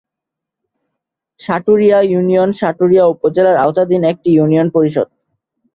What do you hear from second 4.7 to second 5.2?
পরিষদ।